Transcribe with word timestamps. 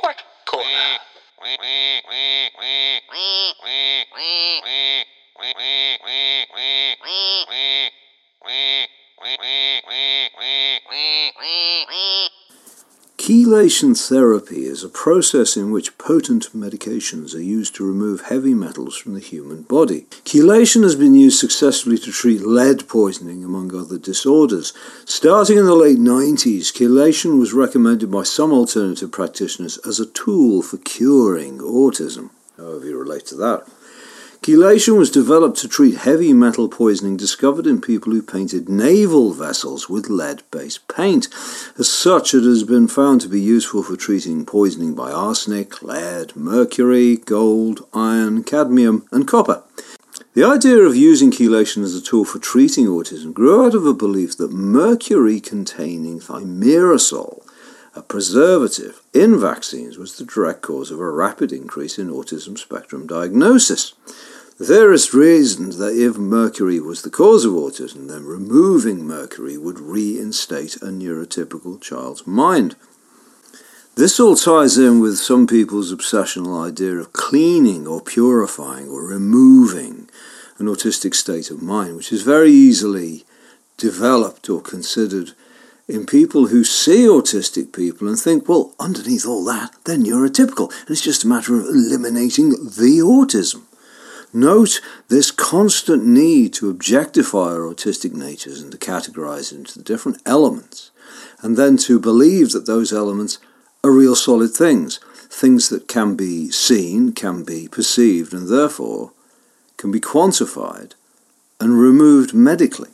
Quack 0.00 0.18
corner. 0.44 0.98
Chelation 13.32 13.96
therapy 13.96 14.66
is 14.66 14.84
a 14.84 14.90
process 14.90 15.56
in 15.56 15.70
which 15.70 15.96
potent 15.96 16.50
medications 16.54 17.34
are 17.34 17.40
used 17.40 17.74
to 17.76 17.86
remove 17.86 18.26
heavy 18.26 18.52
metals 18.52 18.94
from 18.94 19.14
the 19.14 19.20
human 19.20 19.62
body. 19.62 20.02
Chelation 20.26 20.82
has 20.82 20.96
been 20.96 21.14
used 21.14 21.38
successfully 21.38 21.96
to 21.96 22.12
treat 22.12 22.42
lead 22.42 22.86
poisoning, 22.88 23.42
among 23.42 23.74
other 23.74 23.96
disorders. 23.96 24.74
Starting 25.06 25.56
in 25.56 25.64
the 25.64 25.74
late 25.74 25.96
90s, 25.96 26.74
chelation 26.74 27.38
was 27.38 27.54
recommended 27.54 28.10
by 28.10 28.22
some 28.22 28.52
alternative 28.52 29.10
practitioners 29.10 29.78
as 29.78 29.98
a 29.98 30.04
tool 30.04 30.60
for 30.60 30.76
curing 30.76 31.56
autism. 31.56 32.28
However, 32.58 32.84
you 32.84 32.98
relate 32.98 33.24
to 33.28 33.36
that. 33.36 33.66
Chelation 34.42 34.98
was 34.98 35.08
developed 35.08 35.58
to 35.58 35.68
treat 35.68 35.98
heavy 35.98 36.32
metal 36.32 36.68
poisoning 36.68 37.16
discovered 37.16 37.64
in 37.64 37.80
people 37.80 38.12
who 38.12 38.20
painted 38.20 38.68
naval 38.68 39.32
vessels 39.32 39.88
with 39.88 40.10
lead 40.10 40.42
based 40.50 40.88
paint. 40.88 41.28
As 41.78 41.88
such, 41.88 42.34
it 42.34 42.42
has 42.42 42.64
been 42.64 42.88
found 42.88 43.20
to 43.20 43.28
be 43.28 43.40
useful 43.40 43.84
for 43.84 43.94
treating 43.94 44.44
poisoning 44.44 44.96
by 44.96 45.12
arsenic, 45.12 45.80
lead, 45.80 46.34
mercury, 46.34 47.18
gold, 47.18 47.86
iron, 47.94 48.42
cadmium, 48.42 49.06
and 49.12 49.28
copper. 49.28 49.62
The 50.34 50.42
idea 50.42 50.78
of 50.78 50.96
using 50.96 51.30
chelation 51.30 51.84
as 51.84 51.94
a 51.94 52.02
tool 52.02 52.24
for 52.24 52.40
treating 52.40 52.86
autism 52.86 53.32
grew 53.32 53.64
out 53.64 53.74
of 53.74 53.86
a 53.86 53.94
belief 53.94 54.36
that 54.38 54.50
mercury 54.50 55.38
containing 55.38 56.18
thimerosal, 56.18 57.41
a 57.94 58.02
preservative, 58.02 59.02
in 59.12 59.38
vaccines 59.38 59.98
was 59.98 60.16
the 60.16 60.24
direct 60.24 60.62
cause 60.62 60.90
of 60.90 60.98
a 60.98 61.10
rapid 61.10 61.52
increase 61.52 61.98
in 61.98 62.08
autism 62.08 62.56
spectrum 62.56 63.06
diagnosis. 63.06 63.94
The 64.58 64.66
theorist 64.66 65.12
reasoned 65.12 65.74
that 65.74 65.96
if 65.96 66.16
mercury 66.16 66.80
was 66.80 67.02
the 67.02 67.10
cause 67.10 67.44
of 67.44 67.52
autism, 67.52 68.08
then 68.08 68.24
removing 68.24 69.04
mercury 69.04 69.58
would 69.58 69.78
reinstate 69.78 70.76
a 70.76 70.86
neurotypical 70.86 71.80
child's 71.80 72.26
mind. 72.26 72.76
This 73.94 74.18
all 74.18 74.36
ties 74.36 74.78
in 74.78 75.00
with 75.00 75.18
some 75.18 75.46
people's 75.46 75.92
obsessional 75.92 76.66
idea 76.66 76.94
of 76.94 77.12
cleaning 77.12 77.86
or 77.86 78.00
purifying 78.00 78.88
or 78.88 79.04
removing 79.04 80.08
an 80.58 80.66
autistic 80.66 81.14
state 81.14 81.50
of 81.50 81.60
mind, 81.60 81.96
which 81.96 82.12
is 82.12 82.22
very 82.22 82.50
easily 82.50 83.24
developed 83.76 84.48
or 84.48 84.62
considered 84.62 85.32
in 85.92 86.06
people 86.06 86.46
who 86.46 86.64
see 86.64 87.04
autistic 87.04 87.70
people 87.74 88.08
and 88.08 88.18
think, 88.18 88.48
well, 88.48 88.74
underneath 88.80 89.26
all 89.26 89.44
that, 89.44 89.74
they're 89.84 89.98
neurotypical, 89.98 90.72
and 90.80 90.90
it's 90.90 91.02
just 91.02 91.22
a 91.22 91.28
matter 91.28 91.54
of 91.54 91.66
eliminating 91.66 92.50
the 92.50 93.00
autism. 93.04 93.64
Note 94.32 94.80
this 95.08 95.30
constant 95.30 96.06
need 96.06 96.54
to 96.54 96.70
objectify 96.70 97.52
our 97.52 97.60
autistic 97.60 98.14
natures 98.14 98.62
and 98.62 98.72
to 98.72 98.78
categorize 98.78 99.52
into 99.52 99.76
the 99.76 99.84
different 99.84 100.22
elements, 100.24 100.90
and 101.42 101.58
then 101.58 101.76
to 101.76 102.00
believe 102.00 102.52
that 102.52 102.64
those 102.64 102.90
elements 102.90 103.38
are 103.84 103.92
real 103.92 104.16
solid 104.16 104.54
things, 104.54 104.98
things 105.28 105.68
that 105.68 105.88
can 105.88 106.16
be 106.16 106.50
seen, 106.50 107.12
can 107.12 107.44
be 107.44 107.68
perceived, 107.68 108.32
and 108.32 108.48
therefore 108.48 109.12
can 109.76 109.90
be 109.90 110.00
quantified 110.00 110.92
and 111.60 111.78
removed 111.78 112.32
medically. 112.32 112.88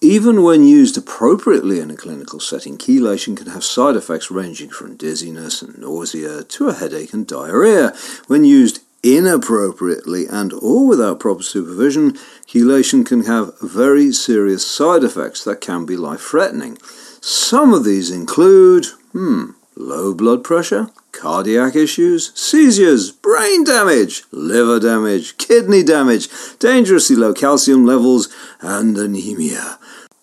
Even 0.00 0.44
when 0.44 0.62
used 0.62 0.96
appropriately 0.96 1.80
in 1.80 1.90
a 1.90 1.96
clinical 1.96 2.38
setting, 2.38 2.78
chelation 2.78 3.36
can 3.36 3.48
have 3.48 3.64
side 3.64 3.96
effects 3.96 4.30
ranging 4.30 4.70
from 4.70 4.96
dizziness 4.96 5.60
and 5.60 5.76
nausea 5.76 6.44
to 6.44 6.68
a 6.68 6.74
headache 6.74 7.12
and 7.12 7.26
diarrhea. 7.26 7.92
When 8.28 8.44
used 8.44 8.80
inappropriately 9.02 10.26
and 10.26 10.52
or 10.52 10.86
without 10.86 11.18
proper 11.18 11.42
supervision, 11.42 12.12
chelation 12.46 13.04
can 13.04 13.24
have 13.24 13.58
very 13.60 14.12
serious 14.12 14.64
side 14.64 15.02
effects 15.02 15.42
that 15.42 15.60
can 15.60 15.84
be 15.84 15.96
life-threatening. 15.96 16.78
Some 17.20 17.74
of 17.74 17.82
these 17.82 18.12
include, 18.12 18.86
hmm, 19.10 19.50
low 19.74 20.14
blood 20.14 20.44
pressure, 20.44 20.90
cardiac 21.18 21.74
issues, 21.74 22.32
seizures, 22.38 23.10
brain 23.10 23.64
damage, 23.64 24.22
liver 24.30 24.78
damage, 24.78 25.36
kidney 25.36 25.82
damage, 25.82 26.28
dangerously 26.60 27.16
low 27.16 27.34
calcium 27.34 27.84
levels, 27.84 28.28
and 28.60 28.96
anemia. 28.96 29.78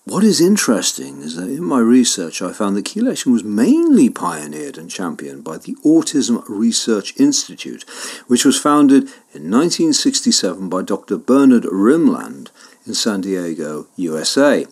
What 0.06 0.24
is 0.24 0.40
interesting 0.40 1.22
is 1.22 1.36
that 1.36 1.50
in 1.50 1.64
my 1.64 1.80
research 1.80 2.42
I 2.42 2.54
found 2.54 2.78
that 2.78 2.86
chelation 2.86 3.34
was 3.34 3.44
mainly 3.44 4.10
pioneered 4.10 4.78
and 4.78 4.90
championed 4.90 5.44
by 5.44 5.58
the 5.58 5.76
Autism 5.84 6.44
Research 6.48 7.20
Institute, 7.20 7.84
which 8.28 8.46
was 8.46 8.60
founded 8.60 9.04
in 9.34 9.50
1967 9.52 10.70
by 10.70 10.84
Dr. 10.84 11.18
Bernard 11.18 11.64
Rimland 11.64 12.52
in 12.86 12.94
San 12.94 13.22
Diego, 13.22 13.88
USA. 13.98 14.68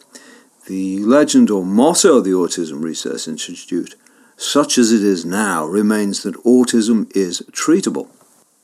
The 0.68 1.00
legend 1.00 1.50
or 1.50 1.66
motto 1.66 2.18
of 2.18 2.24
the 2.24 2.32
Autism 2.32 2.82
Research 2.82 3.28
Institute, 3.28 3.96
such 4.44 4.78
as 4.78 4.92
it 4.92 5.04
is 5.04 5.24
now, 5.26 5.66
remains 5.66 6.24
that 6.24 6.44
autism 6.44 7.10
is 7.16 7.42
treatable. 7.52 8.10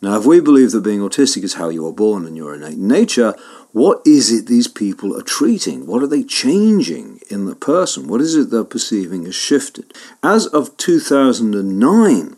Now, 0.02 0.18
if 0.18 0.26
we 0.26 0.40
believe 0.40 0.72
that 0.72 0.82
being 0.82 1.00
autistic 1.00 1.44
is 1.44 1.56
how 1.56 1.70
you 1.70 1.86
are 1.88 1.94
born 1.94 2.26
and 2.26 2.38
your 2.38 2.56
innate 2.56 2.78
nature, 2.78 3.36
what 3.72 4.02
is 4.06 4.32
it 4.32 4.48
these 4.48 4.68
people 4.68 5.16
are 5.18 5.22
treating? 5.22 5.86
What 5.86 6.02
are 6.02 6.08
they 6.08 6.24
changing 6.24 7.20
in 7.30 7.46
the 7.46 7.56
person? 7.56 8.08
What 8.08 8.22
is 8.22 8.36
it 8.36 8.50
they're 8.50 8.64
perceiving 8.64 9.26
has 9.26 9.36
shifted? 9.36 9.94
As 10.24 10.48
of 10.48 10.76
2009, 10.78 12.36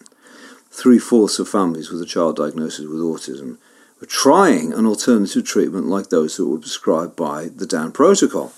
three 0.72 1.00
fourths 1.00 1.40
of 1.40 1.50
families 1.50 1.91
with 1.91 2.01
a 2.01 2.06
child 2.06 2.38
diagnosed 2.38 2.80
with 2.80 2.90
autism 2.90 3.57
were 4.00 4.07
trying 4.07 4.74
an 4.74 4.85
alternative 4.85 5.46
treatment 5.46 5.85
like 5.85 6.09
those 6.09 6.38
that 6.38 6.47
were 6.47 6.57
prescribed 6.57 7.16
by 7.16 7.47
the 7.47 7.68
DAN 7.68 7.91
protocol. 7.91 8.53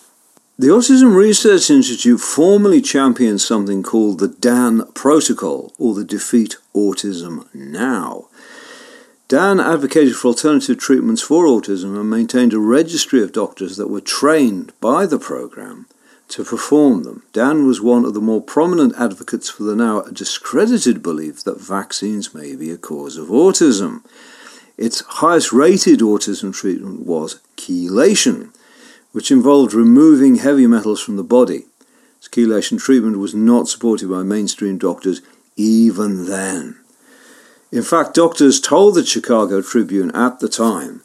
The 0.60 0.68
Autism 0.68 1.16
Research 1.16 1.72
Institute 1.72 2.20
formally 2.20 2.80
championed 2.80 3.42
something 3.42 3.82
called 3.82 4.20
the 4.20 4.28
DAN 4.28 4.86
Protocol, 4.94 5.74
or 5.80 5.96
the 5.96 6.04
Defeat 6.06 6.58
Autism 6.76 7.48
Now. 7.56 8.28
Dan 9.28 9.60
advocated 9.60 10.16
for 10.16 10.28
alternative 10.28 10.78
treatments 10.78 11.24
for 11.24 11.46
autism 11.46 12.00
and 12.00 12.08
maintained 12.08 12.54
a 12.54 12.60
registry 12.60 13.24
of 13.24 13.32
doctors 13.32 13.78
that 13.78 13.88
were 13.88 14.00
trained 14.00 14.74
by 14.80 15.08
the 15.08 15.18
program 15.18 15.88
to 16.28 16.44
perform 16.44 17.02
them. 17.02 17.24
Dan 17.34 17.66
was 17.66 17.82
one 17.82 18.06
of 18.06 18.14
the 18.14 18.22
more 18.22 18.40
prominent 18.40 18.94
advocates 18.96 19.50
for 19.50 19.64
the 19.64 19.76
now 19.76 20.02
discredited 20.02 21.02
belief 21.02 21.44
that 21.46 21.60
vaccines 21.60 22.36
may 22.36 22.56
be 22.56 22.70
a 22.70 22.78
cause 22.78 23.18
of 23.18 23.30
autism. 23.30 24.06
Its 24.78 25.02
highest 25.02 25.52
rated 25.52 26.02
autism 26.02 26.54
treatment 26.54 27.08
was 27.08 27.42
chelation, 27.58 28.54
which 29.14 29.32
involved 29.32 29.74
removing 29.74 30.36
heavy 30.36 30.68
metals 30.68 31.02
from 31.02 31.16
the 31.16 31.24
body. 31.24 31.64
Its 32.18 32.28
chelation 32.28 32.78
treatment 32.78 33.18
was 33.18 33.34
not 33.34 33.70
supported 33.70 34.10
by 34.10 34.22
mainstream 34.24 34.78
doctors 34.78 35.22
even 35.56 36.26
then. 36.26 36.76
In 37.72 37.84
fact, 37.84 38.16
doctors 38.16 38.60
told 38.60 38.96
the 38.96 39.06
Chicago 39.06 39.62
Tribune 39.62 40.12
at 40.12 40.40
the 40.40 40.50
time 40.50 41.02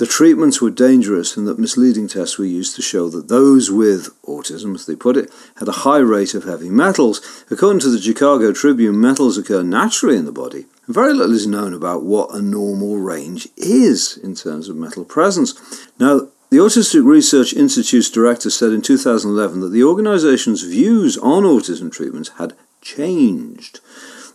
the 0.00 0.06
treatments 0.06 0.62
were 0.62 0.70
dangerous 0.70 1.36
and 1.36 1.46
that 1.46 1.58
misleading 1.58 2.08
tests 2.08 2.38
were 2.38 2.46
used 2.46 2.74
to 2.74 2.80
show 2.80 3.10
that 3.10 3.28
those 3.28 3.70
with 3.70 4.08
autism, 4.22 4.74
as 4.74 4.86
they 4.86 4.96
put 4.96 5.14
it, 5.14 5.30
had 5.56 5.68
a 5.68 5.82
high 5.84 5.98
rate 5.98 6.32
of 6.32 6.44
heavy 6.44 6.70
metals. 6.70 7.44
According 7.50 7.80
to 7.80 7.90
the 7.90 8.00
Chicago 8.00 8.50
Tribune, 8.50 8.98
metals 8.98 9.36
occur 9.36 9.62
naturally 9.62 10.16
in 10.16 10.24
the 10.24 10.32
body. 10.32 10.64
and 10.86 10.94
Very 10.94 11.12
little 11.12 11.34
is 11.34 11.46
known 11.46 11.74
about 11.74 12.02
what 12.02 12.34
a 12.34 12.40
normal 12.40 12.96
range 12.96 13.48
is 13.58 14.16
in 14.16 14.34
terms 14.34 14.70
of 14.70 14.76
metal 14.76 15.04
presence. 15.04 15.52
Now, 15.98 16.28
the 16.50 16.56
Autistic 16.56 17.06
Research 17.06 17.52
Institute's 17.52 18.10
director 18.10 18.50
said 18.50 18.72
in 18.72 18.82
2011 18.82 19.60
that 19.60 19.68
the 19.68 19.84
organization's 19.84 20.64
views 20.64 21.16
on 21.18 21.44
autism 21.44 21.92
treatments 21.92 22.30
had 22.38 22.54
changed. 22.80 23.78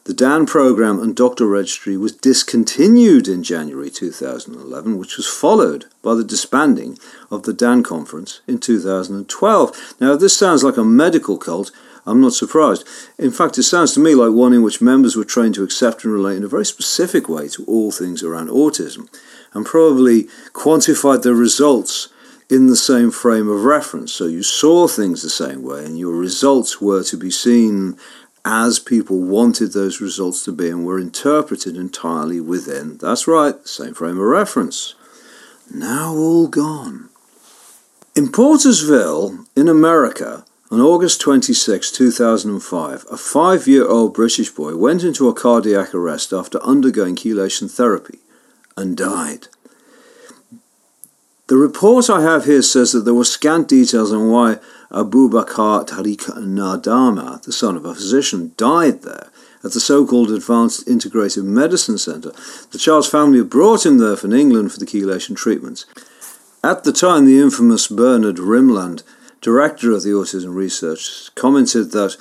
The 0.06 0.14
DAN 0.14 0.46
program 0.46 1.00
and 1.00 1.14
doctor 1.14 1.46
registry 1.46 1.98
was 1.98 2.14
discontinued 2.14 3.28
in 3.28 3.44
January 3.44 3.90
2011, 3.90 4.98
which 4.98 5.18
was 5.18 5.28
followed 5.28 5.86
by 6.02 6.14
the 6.14 6.24
disbanding 6.24 6.98
of 7.30 7.44
the 7.44 7.54
DAN 7.54 7.84
conference 7.84 8.40
in 8.48 8.60
2012. 8.60 9.96
Now, 10.00 10.16
this 10.16 10.38
sounds 10.38 10.64
like 10.64 10.78
a 10.78 10.86
medical 10.86 11.38
cult, 11.38 11.72
I'm 12.06 12.22
not 12.22 12.34
surprised. 12.34 12.88
In 13.18 13.32
fact, 13.32 13.58
it 13.58 13.64
sounds 13.64 13.94
to 13.94 14.00
me 14.00 14.14
like 14.14 14.32
one 14.32 14.54
in 14.54 14.62
which 14.62 14.80
members 14.80 15.16
were 15.16 15.26
trained 15.26 15.56
to 15.56 15.64
accept 15.64 16.04
and 16.04 16.14
relate 16.14 16.38
in 16.38 16.44
a 16.44 16.48
very 16.48 16.66
specific 16.66 17.28
way 17.28 17.50
to 17.50 17.66
all 17.66 17.92
things 17.92 18.24
around 18.24 18.50
autism, 18.50 19.10
and 19.56 19.66
probably 19.66 20.26
quantified 20.54 21.24
the 21.24 21.34
results 21.34 22.10
in 22.50 22.68
the 22.68 22.76
same 22.76 23.10
frame 23.10 23.50
of 23.50 23.64
reference. 23.64 24.14
So 24.14 24.26
you 24.26 24.44
saw 24.44 24.88
things 24.88 25.24
the 25.24 25.30
same 25.30 25.64
way, 25.64 25.86
and 25.86 25.98
your 25.98 26.14
results 26.14 26.80
were 26.80 27.04
to 27.06 27.18
be 27.18 27.32
seen 27.32 27.98
as 28.44 28.78
people 28.78 29.20
wanted 29.22 29.74
those 29.74 30.00
results 30.00 30.44
to 30.46 30.52
be 30.52 30.70
and 30.70 30.86
were 30.86 31.00
interpreted 31.00 31.76
entirely 31.76 32.40
within, 32.40 32.98
that's 32.98 33.28
right, 33.28 33.60
the 33.60 33.68
same 33.68 33.96
frame 33.96 34.20
of 34.20 34.26
reference. 34.26 34.94
Now 35.74 36.14
all 36.14 36.48
gone. 36.48 37.10
In 38.16 38.28
Portersville, 38.28 39.48
in 39.56 39.68
America, 39.68 40.46
On 40.72 40.82
August 40.82 41.22
26, 41.22 41.92
2005, 41.92 43.06
a 43.12 43.18
five 43.18 43.68
year 43.68 43.88
old 43.88 44.16
British 44.16 44.50
boy 44.50 44.76
went 44.76 45.04
into 45.04 45.30
a 45.30 45.34
cardiac 45.34 45.94
arrest 45.94 46.34
after 46.34 46.62
undergoing 46.64 47.16
chelation 47.16 47.70
therapy 47.70 48.18
and 48.78 48.98
died. 48.98 49.48
The 51.48 51.58
report 51.58 52.10
I 52.10 52.22
have 52.22 52.46
here 52.46 52.64
says 52.64 52.92
that 52.92 53.02
there 53.02 53.14
were 53.14 53.24
scant 53.24 53.68
details 53.68 54.12
on 54.12 54.32
why 54.32 54.58
Abu 54.92 55.30
Bakr 55.30 55.88
Tariq 55.88 56.26
Nadama, 56.40 57.42
the 57.44 57.52
son 57.52 57.76
of 57.76 57.86
a 57.86 57.94
physician, 57.94 58.54
died 58.58 59.04
there 59.04 59.30
at 59.64 59.74
the 59.74 59.80
so-called 59.80 60.32
Advanced 60.32 60.88
Integrative 60.88 61.44
Medicine 61.44 61.98
Centre. 61.98 62.32
The 62.72 62.78
child's 62.78 63.10
family 63.10 63.44
brought 63.44 63.86
him 63.86 63.98
there 63.98 64.16
from 64.16 64.34
England 64.34 64.72
for 64.72 64.80
the 64.80 64.86
chelation 64.86 65.36
treatments. 65.36 65.86
At 66.64 66.84
the 66.84 66.92
time, 66.92 67.26
the 67.26 67.40
infamous 67.40 67.88
Bernard 67.88 68.38
Rimland, 68.38 69.04
director 69.42 69.92
of 69.92 70.04
the 70.04 70.10
autism 70.10 70.56
research, 70.56 71.30
commented 71.36 71.92
that 71.92 72.18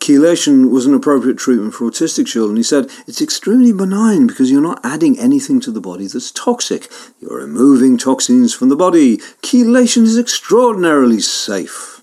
chelation 0.00 0.70
was 0.70 0.86
an 0.86 0.94
appropriate 0.94 1.38
treatment 1.38 1.74
for 1.74 1.88
autistic 1.88 2.26
children. 2.26 2.56
He 2.56 2.62
said, 2.62 2.90
It's 3.06 3.22
extremely 3.22 3.72
benign 3.72 4.26
because 4.26 4.50
you're 4.50 4.60
not 4.60 4.80
adding 4.82 5.18
anything 5.18 5.60
to 5.60 5.70
the 5.70 5.80
body 5.80 6.06
that's 6.06 6.32
toxic. 6.32 6.90
You're 7.20 7.38
removing 7.38 7.98
toxins 7.98 8.52
from 8.52 8.70
the 8.70 8.76
body. 8.76 9.18
Chelation 9.42 10.02
is 10.02 10.18
extraordinarily 10.18 11.20
safe. 11.20 12.02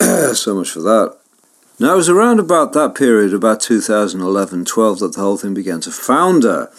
so 0.00 0.54
much 0.54 0.70
for 0.70 0.80
that. 0.80 1.16
Now, 1.78 1.94
it 1.94 1.96
was 1.96 2.08
around 2.08 2.40
about 2.40 2.72
that 2.72 2.94
period, 2.94 3.34
about 3.34 3.60
2011 3.60 4.64
12, 4.64 4.98
that 5.00 5.14
the 5.14 5.20
whole 5.20 5.36
thing 5.36 5.54
began 5.54 5.80
to 5.82 5.90
founder. 5.90 6.70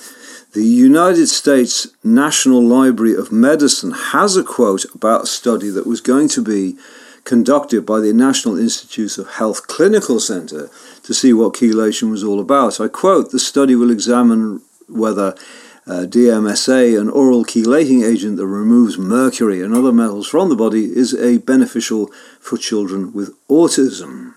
The 0.53 0.63
United 0.63 1.27
States 1.27 1.87
National 2.01 2.63
Library 2.63 3.13
of 3.13 3.29
Medicine 3.29 3.91
has 3.91 4.37
a 4.37 4.43
quote 4.43 4.85
about 4.95 5.23
a 5.23 5.27
study 5.27 5.69
that 5.69 5.85
was 5.85 5.99
going 5.99 6.29
to 6.29 6.41
be 6.41 6.77
conducted 7.25 7.85
by 7.85 7.99
the 7.99 8.13
National 8.13 8.57
Institutes 8.57 9.17
of 9.17 9.31
Health 9.31 9.67
Clinical 9.67 10.19
Center 10.19 10.69
to 11.03 11.13
see 11.13 11.33
what 11.33 11.55
chelation 11.55 12.09
was 12.11 12.23
all 12.23 12.39
about. 12.39 12.79
I 12.79 12.87
quote 12.87 13.31
The 13.31 13.39
study 13.39 13.75
will 13.75 13.91
examine 13.91 14.61
whether 14.87 15.35
uh, 15.87 16.05
DMSA, 16.07 16.99
an 16.99 17.09
oral 17.09 17.43
chelating 17.43 18.03
agent 18.03 18.37
that 18.37 18.47
removes 18.47 18.97
mercury 18.97 19.61
and 19.61 19.75
other 19.75 19.91
metals 19.91 20.27
from 20.27 20.49
the 20.49 20.55
body, 20.55 20.85
is 20.85 21.13
a 21.13 21.39
beneficial 21.39 22.07
for 22.39 22.57
children 22.57 23.11
with 23.11 23.35
autism. 23.49 24.33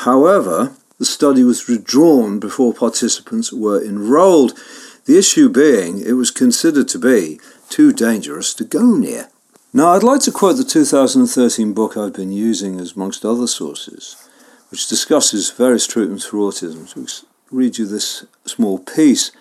However, 0.00 0.74
the 0.98 1.04
study 1.04 1.44
was 1.44 1.66
withdrawn 1.66 2.38
before 2.38 2.72
participants 2.72 3.52
were 3.52 3.82
enrolled, 3.82 4.58
the 5.04 5.18
issue 5.18 5.48
being 5.48 5.98
it 5.98 6.12
was 6.12 6.30
considered 6.30 6.88
to 6.88 6.98
be 6.98 7.40
too 7.68 7.92
dangerous 7.92 8.54
to 8.54 8.64
go 8.64 8.94
near. 8.96 9.31
Now, 9.74 9.92
I'd 9.92 10.02
like 10.02 10.20
to 10.22 10.32
quote 10.32 10.58
the 10.58 10.64
2013 10.64 11.72
book 11.72 11.96
I've 11.96 12.12
been 12.12 12.30
using 12.30 12.78
as 12.78 12.92
amongst 12.92 13.24
other 13.24 13.46
sources, 13.46 14.16
which 14.70 14.86
discusses 14.86 15.50
various 15.50 15.86
treatments 15.86 16.26
for 16.26 16.36
autism. 16.36 16.86
So, 16.86 17.26
read 17.50 17.78
you 17.78 17.86
this 17.86 18.26
small 18.44 18.78
piece. 18.78 19.32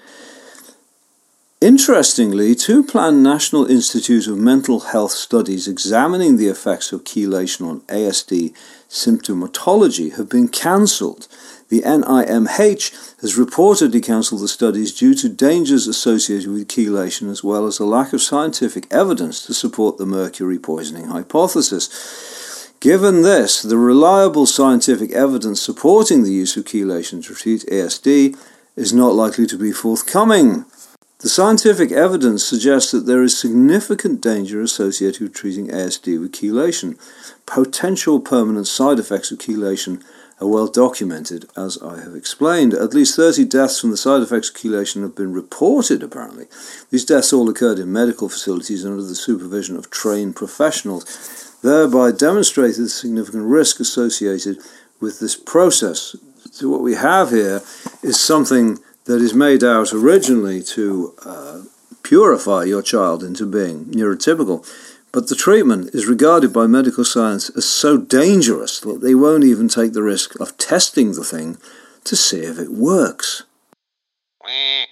Interestingly, 1.60 2.56
two 2.56 2.82
planned 2.82 3.22
National 3.22 3.66
Institute 3.70 4.26
of 4.28 4.38
Mental 4.38 4.80
Health 4.80 5.12
studies 5.12 5.68
examining 5.68 6.38
the 6.38 6.48
effects 6.48 6.94
of 6.94 7.04
chelation 7.04 7.68
on 7.68 7.82
ASD 7.82 8.56
symptomatology 8.90 10.16
have 10.16 10.30
been 10.30 10.48
cancelled. 10.48 11.28
The 11.72 11.84
NIMH 11.84 13.22
has 13.22 13.38
reportedly 13.38 14.04
cancelled 14.04 14.42
the 14.42 14.50
studies 14.50 14.94
due 14.94 15.14
to 15.16 15.30
dangers 15.30 15.88
associated 15.88 16.52
with 16.52 16.68
chelation 16.68 17.32
as 17.32 17.46
well 17.46 17.66
as 17.66 17.80
a 17.80 17.86
lack 17.86 18.12
of 18.12 18.22
scientific 18.22 18.88
evidence 18.92 19.46
to 19.46 19.54
support 19.54 19.98
the 19.98 20.06
mercury 20.06 20.60
poisoning 20.60 21.06
hypothesis. 21.08 22.74
Given 22.82 23.22
this, 23.22 23.62
the 23.62 23.78
reliable 23.78 24.46
scientific 24.46 25.12
evidence 25.14 25.62
supporting 25.62 26.24
the 26.24 26.34
use 26.34 26.58
of 26.58 26.66
chelation 26.66 27.26
to 27.26 27.34
treat 27.34 27.66
ASD 27.68 28.38
is 28.76 28.92
not 28.92 29.14
likely 29.14 29.48
to 29.48 29.58
be 29.58 29.72
forthcoming. 29.72 30.66
The 31.20 31.30
scientific 31.30 31.94
evidence 31.94 32.44
suggests 32.44 32.92
that 32.92 33.06
there 33.06 33.24
is 33.24 33.40
significant 33.40 34.20
danger 34.20 34.62
associated 34.62 35.22
with 35.22 35.34
treating 35.34 35.70
ASD 35.70 36.20
with 36.20 36.34
chelation. 36.34 36.98
Potential 37.46 38.20
permanent 38.20 38.68
side 38.68 39.00
effects 39.00 39.32
of 39.32 39.38
chelation 39.38 40.04
are 40.42 40.48
well 40.48 40.68
documented, 40.68 41.46
as 41.56 41.78
I 41.82 42.02
have 42.02 42.16
explained. 42.16 42.74
At 42.74 42.96
least 42.96 43.16
30 43.16 43.46
deaths 43.46 43.80
from 43.80 43.92
the 43.92 43.98
side 43.98 44.24
effects 44.24 44.50
of 44.50 44.56
chelation 44.56 45.04
have 45.04 45.16
been 45.16 45.32
reported, 45.32 46.02
apparently. 46.02 46.48
These 46.90 47.06
deaths 47.06 47.32
all 47.32 47.48
occurred 47.48 47.78
in 47.78 47.94
medical 47.94 48.28
facilities 48.28 48.84
under 48.84 49.04
the 49.04 49.16
supervision 49.16 49.78
of 49.78 49.92
trained 49.92 50.36
professionals, 50.36 51.60
thereby 51.62 52.12
demonstrating 52.12 52.84
the 52.84 52.90
significant 52.90 53.44
risk 53.44 53.80
associated 53.80 54.58
with 55.00 55.20
this 55.20 55.36
process. 55.36 56.16
So, 56.52 56.70
what 56.70 56.82
we 56.82 56.96
have 56.96 57.30
here 57.30 57.62
is 58.02 58.20
something 58.20 58.80
that 59.06 59.22
is 59.22 59.34
made 59.34 59.64
out 59.64 59.94
originally 59.94 60.64
to 60.64 61.14
uh, 61.24 61.62
purify 62.04 62.64
your 62.64 62.82
child 62.82 63.24
into 63.24 63.46
being 63.46 63.86
neurotypical. 63.86 64.66
But 65.14 65.28
the 65.28 65.36
treatment 65.36 65.94
is 65.94 66.08
regarded 66.08 66.54
by 66.54 66.68
medical 66.68 67.04
science 67.04 67.50
as 67.50 67.66
so 67.66 67.98
dangerous 67.98 68.80
that 68.80 69.02
they 69.02 69.14
won't 69.14 69.44
even 69.44 69.68
take 69.68 69.92
the 69.92 70.04
risk 70.04 70.40
of 70.40 70.58
testing 70.58 71.14
the 71.14 71.26
thing 71.26 71.58
to 72.06 72.16
see 72.16 72.40
if 72.40 72.58
it 72.58 72.72
works. 72.72 73.44